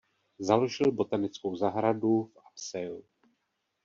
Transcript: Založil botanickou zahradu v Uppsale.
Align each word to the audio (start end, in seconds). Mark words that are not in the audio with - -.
Založil 0.39 0.91
botanickou 0.91 1.55
zahradu 1.55 2.23
v 2.23 2.37
Uppsale. 2.51 3.01